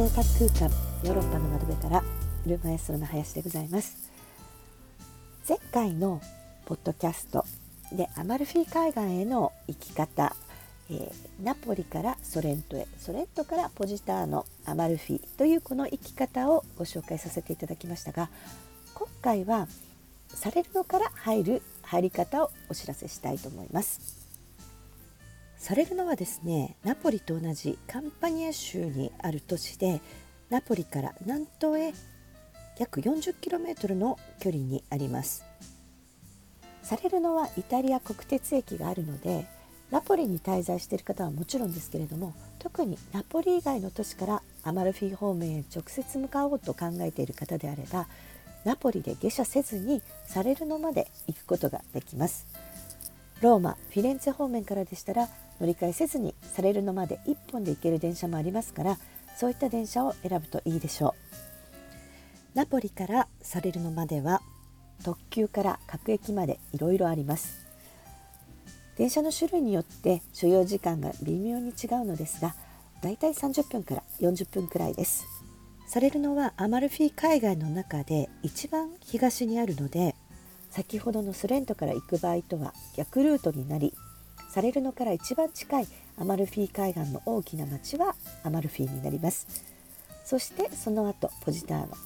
[0.00, 2.02] 生活空間ヨーロッパの窓辺から
[2.46, 4.10] ルーマエストロの林でございます。
[5.46, 6.22] 前回の
[6.64, 7.44] ポッドキャスト
[7.92, 10.34] でアマルフィ海岸への行き方、
[10.88, 18.30] えー、ナポリからソレントへソレントからポジターノアマルフィというこの行き方をご紹介させていただきましたが
[18.94, 19.68] 今回は
[20.28, 24.19] サレルノから入る入り方をお知らせしたいと思います。
[25.60, 30.00] サレルノはですねナポリと同じカンパニア州にある都市で
[30.48, 31.92] ナポリから南東へ
[32.78, 35.44] 約 40km の距離にあります。
[36.82, 39.46] サレルノはイタリア国鉄駅があるので
[39.90, 48.08] ナポリに滞在している方はもちろんですけれども特にナポリ以外の都市からアマルフィ方面へ直接向かおうと考えている方であれば
[48.64, 52.46] ナポリで下車せずにサレルノまで行くことができます。
[53.42, 55.28] ローマフィレンツェ方面からでしたら
[55.60, 58.98] 乗り換えせずにサレルノまで1本で行ける電車もありますから
[59.36, 61.14] そういった電車を選ぶといいでしょ
[62.54, 62.56] う。
[62.56, 64.42] ナポリからサレルノまでは
[65.04, 67.66] 特急から各駅までいろいろあります。
[68.96, 72.54] 電車の種類によって所要時間が微妙に違うのですが
[73.02, 75.24] だいたい30分から40分くらいです。
[75.86, 80.14] サレルノはアマルフィ海岸の中で一番東にあるので
[80.70, 83.92] 先ほどのスレントから行く場合とは逆ルートになり
[84.50, 85.86] サレルノから一番近い
[86.18, 89.46] アマルフィ海岸の大きな町はアマルフィになります。
[90.24, 91.96] そしてその後ポジターノ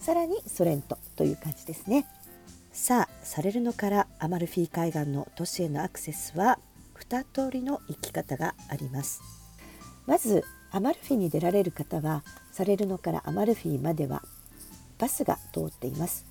[0.00, 2.06] さらにソレントという感じですね。
[2.72, 6.58] さあサレルノからアマルフィ海岸の都市へのアクセスは
[7.00, 9.20] 2通りの行き方があります。
[10.06, 14.22] まずアマルフィに出られる方はサレルノからアマルフィまでは
[14.98, 16.24] バスが通っています。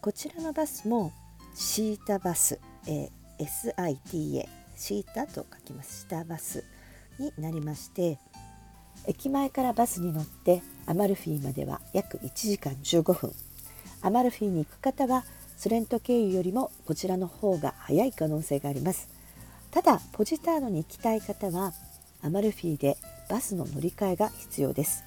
[0.00, 1.12] こちらのバスも
[1.54, 6.64] シータバス、えー、SITA シータと書きますシタバス
[7.18, 8.18] になりまして
[9.06, 13.32] 駅前からバスに乗ってアマルフィまでは約1時間15分。
[14.02, 15.24] アマルフィに行く方は
[15.56, 19.08] スレント経由よりもこちらの方が早い可能性があります。
[19.70, 21.72] ただポジターノに行きたい方は
[22.22, 22.96] アマルフィで
[23.28, 25.04] バスの乗り換えが必要です。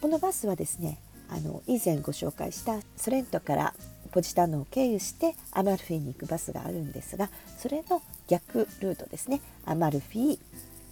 [0.00, 0.98] このバスはですね
[1.28, 3.74] あの以前ご紹介したソレントから
[4.10, 10.38] ポジタノを経由してアマルフィに行くバスがあるんですがそれの逆ルートですねアマルフィ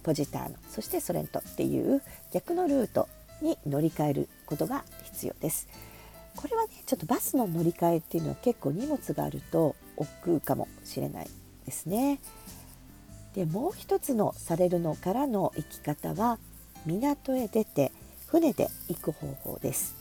[0.03, 3.07] ポジターノそしてソレントっていう逆のルート
[3.41, 5.67] に乗り換えることが必要です。
[6.35, 11.29] これはねちょっとバスの乗り換えっていうのは結構荷物があると億劫かもしれない
[11.65, 12.19] ですね。
[13.35, 16.39] でもう一つのされるのからの行き方は
[16.85, 17.91] 港へ出て
[18.27, 19.95] 船で行く方法です。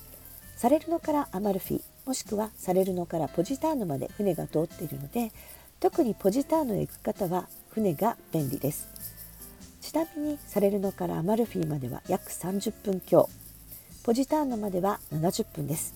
[0.56, 5.30] されるのからアマルフィもしくはされるのからポジターノまで船が通っているので
[5.78, 8.88] 特にポジターノへ行く方は船が便利です。
[9.82, 13.28] ちなみにサレルノからアマルフィまでは約30分強。
[14.04, 15.92] ポジターノまでは70分です。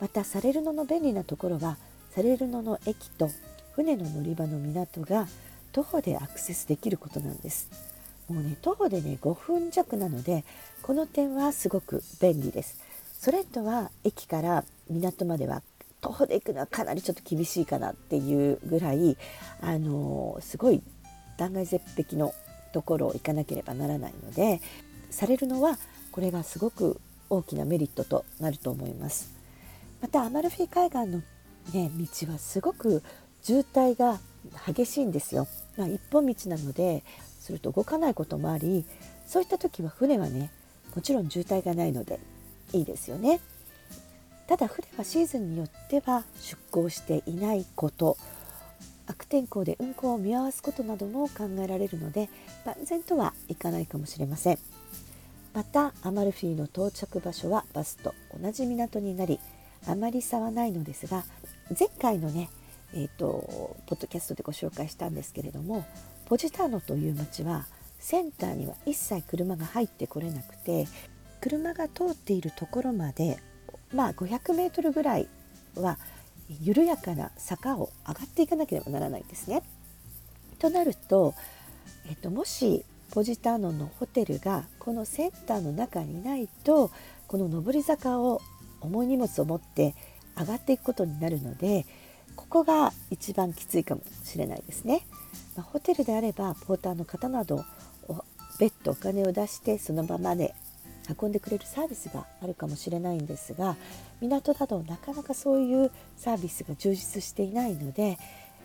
[0.00, 1.78] またサレルノの便利なところは
[2.14, 3.28] サレルノの駅と
[3.72, 5.26] 船の乗り場の港が
[5.72, 7.68] 徒歩でアクセスできることなんです。
[8.28, 10.44] もうね徒歩でね5分弱なので
[10.82, 12.78] この点はすごく便利です。
[13.18, 15.62] それとは駅から港までは
[16.00, 19.16] 徒歩で行くのはかなりちょっと厳しいかなっていうぐらい
[19.60, 20.82] あのすごい
[21.38, 22.34] 断崖絶壁の
[22.72, 24.60] ところを行かなければならないので
[25.10, 25.78] されるのは
[26.12, 29.32] これがすごく大きなメリットとなると思います。
[30.00, 31.22] またアマルフィ海岸の、
[31.72, 33.02] ね、道はすごく
[33.42, 34.18] 渋滞が
[34.66, 35.46] 激しいんですよ。
[35.76, 37.04] まあ、一本道なので
[37.38, 38.84] すると動かないこともあり
[39.26, 40.50] そういった時は船はね
[40.94, 42.18] もちろん渋滞がないので
[42.72, 43.40] いいですよね。
[44.50, 48.16] ただ船はシーズンによっては出港していないこと
[49.06, 52.28] 悪天候で運行を見合わすことなども考えられるので
[52.66, 54.58] 万全とはいかないかもしれません。
[55.54, 59.38] またアマルフィの到着場所はバスと同じ港になり
[59.86, 61.22] あまり差はないのですが
[61.78, 62.50] 前回のね
[62.92, 65.86] えーと、ポッドキャストでご紹介したんですけれども
[66.26, 67.66] ポジターノという町は
[68.00, 70.88] センターには一切車が入ってこれなくて
[71.40, 73.38] 車が通っているところまで
[73.92, 75.28] まあ500メートルぐらい
[75.76, 75.98] は
[76.60, 79.62] 緩やかな坂を上がっていかなければならないんですね。
[80.58, 81.34] となると、
[82.08, 86.90] えっと、もしポジターノのホテルがこのセンターの中にないと
[87.26, 88.40] この上り坂を
[88.80, 89.94] 重い荷物を持って
[90.38, 91.86] 上がっていくことになるので
[92.36, 95.06] ここが一番きついかもしれないですね。
[95.56, 97.64] ま、ホテルであればポーターの方など
[98.58, 100.54] 別途お金を出してその場まで
[101.20, 103.76] 運んでくれるサービスがあるかもしれないんですが
[104.20, 108.18] 港だとなかなかそういうサービスが充実していないので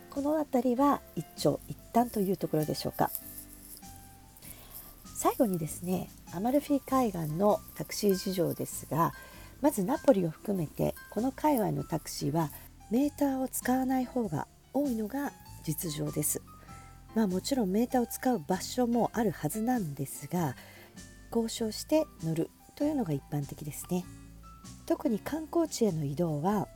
[0.10, 3.12] この辺りは一長一短というところでしょうか
[5.16, 9.14] 最後にですねアマルフィ海岸のタクシー事情ですが
[9.62, 12.52] まずナポリを含めてこの界隈のタクシーは
[12.92, 15.32] メーターを使わない方が多いのが
[15.64, 16.42] 実情です。
[17.16, 20.56] まあもちろんメーターを使う場所もあるはずなんですが
[21.34, 24.06] 交渉して乗るというのが一般的ですね。
[24.86, 26.68] 特に観光地への移動は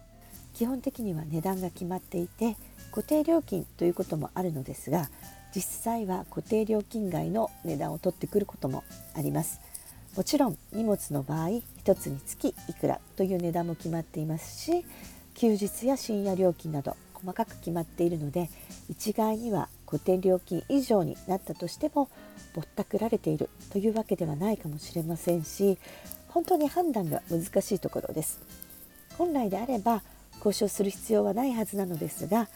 [0.54, 2.58] 基本的には値段が決まっていて
[2.92, 5.10] 固定料金ということもあるのですが
[5.56, 8.84] 実際は固定料金外の値段を取ってくることも
[9.16, 9.62] あります
[10.16, 11.48] もちろん荷物の場合
[11.84, 14.86] 1つにつきいくらという値段も決まっていますし
[15.36, 18.50] 休日や深夜料金など細かく決まっているので
[18.90, 22.10] 一概には固定料金以上になったとしても
[22.54, 25.80] ぼったくられているというわけではないかもしれませんし
[26.28, 28.40] 本当に判断が難しいところです。
[29.18, 30.04] 本来であれば
[30.38, 32.48] 交渉する必要はないはずなのですが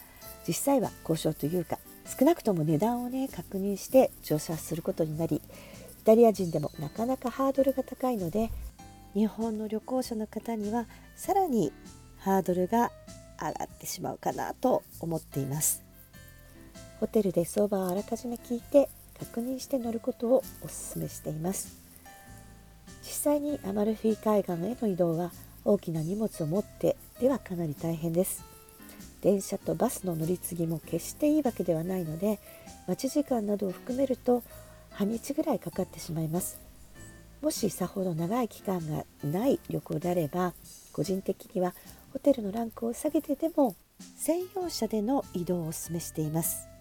[0.47, 5.41] 実際は交渉というか少なくとも値段をね確認して乗車することになりイ
[6.05, 8.51] タリア人でもなかなかハードルが高いので
[9.13, 10.85] 日本の旅行者の方には
[11.15, 11.73] さらに
[12.19, 12.91] ハードルが
[13.41, 15.83] 上がってしまうかなと思っています。
[16.99, 21.77] ホテルで相場をあらかじめ聞いて確認して乗ることをお勧めしています。
[23.01, 25.31] 実際にアマルフィ海岸への移動は
[25.65, 28.43] 大きな荷物を持ってではかなり大変です。
[29.21, 32.39] 電車とバスの乗り継ぎも決していいわけではないので
[32.87, 34.43] 待ち時間などを含めると
[34.91, 36.59] 半日ぐらいかかってしまいます。
[37.41, 40.53] もしさほど長い期間がない旅行であれば
[40.93, 41.73] 個人的には
[42.13, 43.75] ホテルのランクを下げてでも
[44.17, 46.72] 専用車での移動をお勧めしています。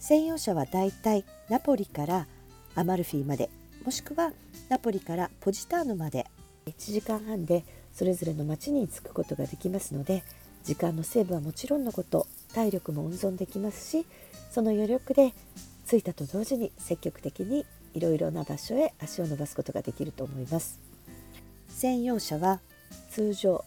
[0.00, 2.26] 専用車はだいたいナポリから
[2.74, 3.50] アマルフィまで
[3.84, 4.32] もしくは
[4.68, 6.26] ナポリからポジターノまで。
[6.66, 10.22] 1時間半でそれぞれの町に着くことができますので
[10.64, 14.06] 時間のセーブはもちろんのこと体力も温存できますし
[14.50, 15.32] その余力で
[15.88, 20.78] 着いたと同時に積極的にいろいろな場所へ足を伸ばすことができると思います。
[21.68, 22.60] 専用車は
[23.10, 23.64] 通常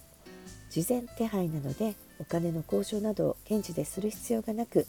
[0.69, 4.85] 事前手配なのでお金の交渉などを現地でする必要がなく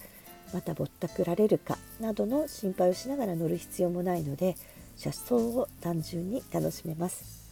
[0.53, 4.57] またぼったくられるかなどの心配をしながら乗る必要もないので
[4.97, 7.45] 車窓を単純に楽しめます。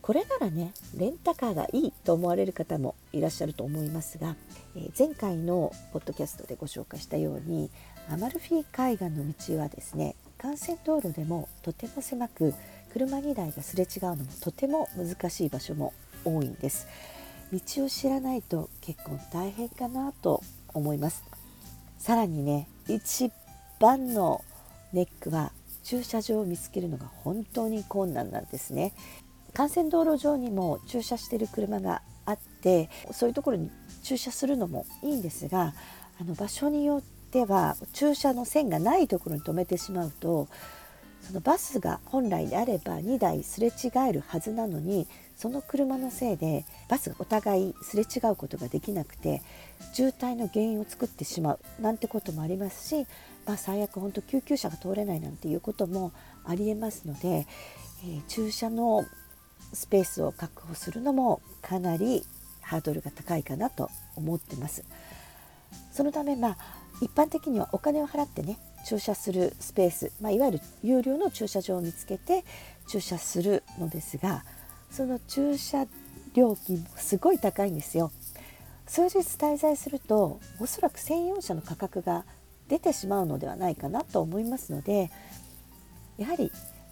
[0.00, 4.34] これならねレンタカーがいいと思われる方もいらっしゃると思いますが、
[4.74, 7.70] えー、前回のポッドキャストでご紹介したように
[8.10, 12.52] アマルフィ海岸の道はですね幹線道路でもとても狭く
[12.92, 15.94] 車2台がすれ違うのもとても難しい場所も
[16.24, 16.88] 多いんです。
[17.52, 20.42] 道を知らないと結構大変かなと
[20.74, 21.22] 思います。
[22.02, 23.30] さらにね一
[23.78, 24.44] 番の
[24.92, 25.52] ネックは
[25.84, 28.92] 駐車場を見つけるのが本当に困難なんですね。
[29.56, 33.70] 幹線道路上にも駐車している車があってそういうところに
[34.02, 35.74] 駐車するのもいいんですが
[36.20, 40.48] あの場所によっては駐車の線がないところに止めてしまうと
[41.26, 49.42] そのバスが本来であれば2台すれ違えるはずなのにその車のせいでバスがお互いすれ違うことができなくて
[49.92, 53.06] 渋滞の原因を作ってしまうなんてこともありますし、
[53.46, 56.12] まあ、最悪本当救急車が通れないなんていうことも
[56.44, 57.46] ありえますので、
[58.04, 59.04] えー、駐車の
[59.72, 62.24] スペースを確保するのもかなり
[62.60, 64.84] ハードルが高いかなと思ってます。
[65.92, 66.56] そのためまあ
[67.00, 72.44] 一般的にはお金を払ってね駐車するスペース、まあ、いわゆる有料の駐車場を見つけて
[72.88, 74.44] 駐車するのですが
[74.90, 75.86] その駐車
[76.34, 78.10] 料金もすごい高いんですよ。
[78.86, 82.24] 数日滞在するとおそらく専用車の価格が
[82.68, 85.10] 出てしまうのではないかなと思いますので
[86.18, 86.50] やはり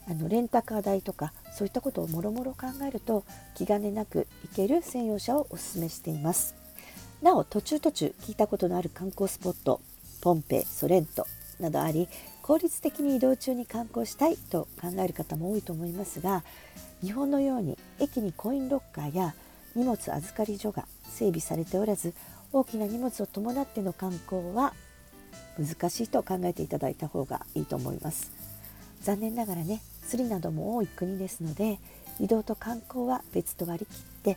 [0.09, 6.55] あのレンタカー代とかそういったことをもろもろ考えると気兼ねなく行ける専用車をお勧めしています
[7.23, 9.81] なお途中途中聞いたことのある観光スポット
[10.23, 11.27] ポンペイソレント
[11.61, 12.09] などあり
[12.43, 16.43] 効率的に移動中に観光したいと考える方も多いと思いますが
[17.03, 19.35] 日本のように駅にコインロッカーや
[19.75, 22.13] 荷物預かり所が整備されておらず
[22.53, 24.73] 大きな荷物を伴っての観光は
[25.59, 28.33] 難しいと考えていただいた方がいいと思います。
[29.03, 31.79] 残念ながらね釣りなども多い国ですので
[32.19, 34.37] 移動と観光は別と割り切っ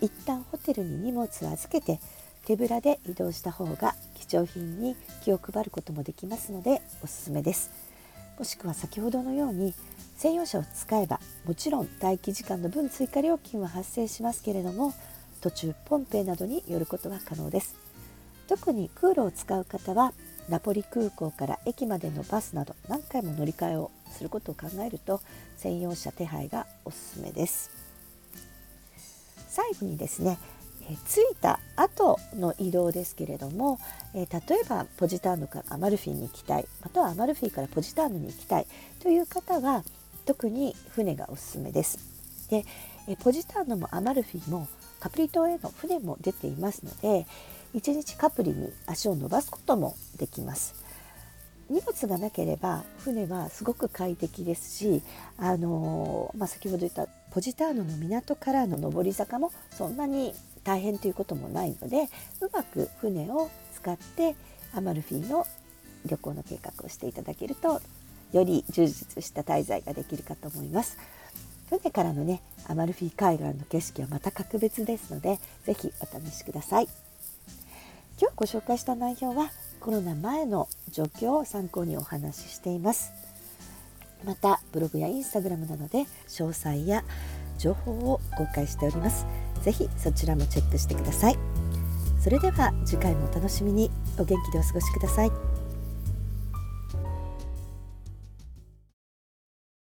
[0.00, 1.98] 一旦ホテルに荷物を預けて
[2.44, 7.70] 手ぶらで移動した方が貴重品に気を配ることもできますのでおすすめです。
[8.38, 9.74] もしくは先ほどのように
[10.16, 14.94] 専用車を使えばもちろん待機時間の分追加料金は発生しますけれども
[15.40, 17.76] 途中ポンペイなどに寄ることは可能です。
[18.48, 20.12] 特に空路を使う方は
[20.48, 25.20] ナポリ空港から駅までのバスなど何回も乗り換えをすることを考えると
[25.56, 27.70] 専用車手配がおすすめです。
[29.48, 30.38] 最後にですね、
[30.88, 33.78] え着いた後の移動ですけれども、
[34.14, 38.66] え例えばポジターノからアマルフィに行きたいまたはアマルフィからポジターノに行きたい
[39.00, 39.82] という方は
[40.24, 41.98] 特に船がおすすめです。
[42.50, 42.64] で
[43.08, 44.68] えポジターノもアマルフィも
[45.00, 47.26] カプリ島への船も出ていますので
[47.74, 50.86] 1日カプリに足を伸ばすこともできます。
[51.68, 55.02] 荷物がなければ船はすごく快適ですし、
[55.36, 60.32] あのまあ、先ほど言ったポジターノの港からの上り坂もそんなに
[60.64, 62.04] 大変ということもないので
[62.40, 64.34] うまく船を使って
[64.74, 65.46] アマルフィの
[66.06, 67.82] 旅行の計画をしていただけると
[68.32, 70.96] より充実した滞在ができるかと思います。
[71.68, 76.88] 船からのねアマルフィ海岸の景色はまた格別ですので是非お試しください。
[78.18, 79.50] 今日ご紹介した内容は
[79.80, 83.12] コロナ前の状況を参考にお話ししています
[84.24, 87.04] またブログやインスタグラムなどで詳細や
[87.58, 89.26] 情報を公開しております。
[89.62, 91.38] ぜひそちらもチェックしてください。
[92.20, 93.90] それでは次回もお楽しみに。
[94.18, 95.55] お元気でお過ごしください。